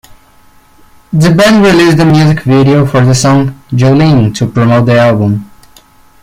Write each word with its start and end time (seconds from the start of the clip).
The 1.13 1.29
band 1.29 1.63
released 1.63 1.99
a 1.99 2.05
music 2.05 2.39
video 2.41 2.87
for 2.87 3.05
the 3.05 3.13
song 3.13 3.61
"Jolene" 3.71 4.33
to 4.35 4.47
promote 4.47 4.87
the 4.87 4.97
album. 4.97 5.51